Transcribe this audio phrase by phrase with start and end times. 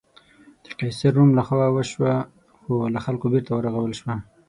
[0.63, 2.13] د قیصر روم له خوا وسوه،
[2.61, 4.15] خو له خلکو بېرته ورغول شوه.